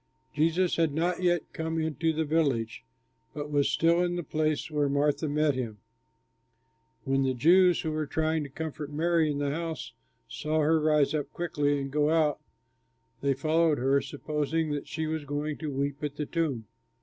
[0.33, 2.83] Jesus had not yet come into the village
[3.35, 5.77] but was still in the place where Martha met him.
[7.05, 9.93] When the Jews who were trying to comfort Mary in the house
[10.27, 12.39] saw her rise up quickly and go out,
[13.21, 16.65] they followed her, supposing that she was going to weep at the tomb.